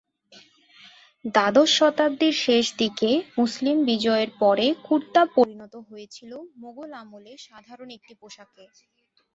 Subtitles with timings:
[1.25, 3.09] দ্বাদশ শতাব্দীর শেষদিকে
[3.37, 6.31] মুসলিম বিজয়ের পরে কুর্তা পরিণত হয়েছিল
[6.61, 8.63] মোগল আমলে সাধারণ একটি পোশাকে।